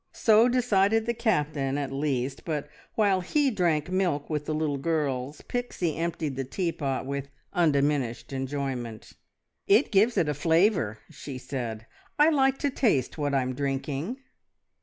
[0.13, 5.41] So decided the Captain, at least, but while he drank milk with the little girls,
[5.41, 9.13] Pixie emptied the tea pot with undiminished enjoyment.
[9.67, 11.85] "It gives it a flavour," she said.
[12.17, 14.17] "I like to taste what I'm drinking."